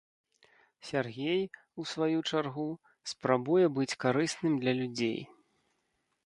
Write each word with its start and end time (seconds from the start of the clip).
Сяргей, 0.87 1.43
у 1.83 1.85
сваю 1.91 2.19
чаргу, 2.31 2.65
спрабуе 3.13 3.67
быць 3.77 3.89
карысным 4.07 4.53
для 4.65 4.73
людзей. 4.83 5.17